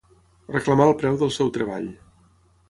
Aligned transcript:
Reclamar 0.55 0.87
el 0.91 0.95
preu 1.03 1.19
del 1.19 1.35
seu 1.37 1.53
treball. 1.59 1.87